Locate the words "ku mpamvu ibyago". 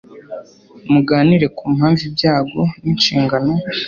1.57-2.61